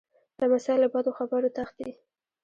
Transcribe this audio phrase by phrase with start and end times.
[0.39, 1.89] لمسی له بدو خبرو تښتي.